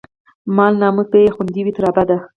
[0.55, 2.17] مال، ناموس به يې خوندي وي، تر ابده